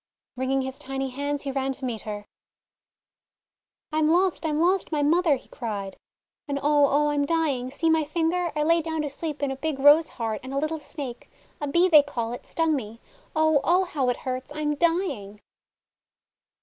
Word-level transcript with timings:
Wringing 0.35 0.63
his 0.63 0.79
tiny 0.79 1.09
hands, 1.11 1.43
he 1.43 1.51
ran 1.51 1.71
to 1.73 1.85
meet 1.85 2.01
her. 2.01 2.25
"I'm 3.91 4.09
lost! 4.09 4.47
I'm 4.47 4.59
lost! 4.59 4.91
my 4.91 5.03
mother!' 5.03 5.35
he 5.35 5.47
cried. 5.47 5.95
"And— 6.47 6.57
oh!— 6.63 6.87
oh— 6.89 7.09
I 7.09 7.13
'm 7.13 7.23
dying! 7.27 7.69
See 7.69 7.87
my 7.87 8.03
finger! 8.03 8.51
I 8.55 8.63
lay 8.63 8.81
down 8.81 9.03
to 9.03 9.11
sleep 9.11 9.43
in 9.43 9.51
a 9.51 9.55
big 9.55 9.77
Rose 9.77 10.07
heart, 10.17 10.41
and 10.41 10.55
a 10.55 10.57
little 10.57 10.79
Snake— 10.79 11.29
a 11.61 11.67
Bee 11.67 11.87
they 11.87 12.01
call 12.01 12.33
it— 12.33 12.47
stung 12.47 12.75
me! 12.75 12.99
Oh!— 13.35 13.61
oh 13.63 13.83
how 13.83 14.09
it 14.09 14.17
hurts! 14.17 14.51
1 14.51 14.59
'm 14.59 14.73
dying 14.77 15.39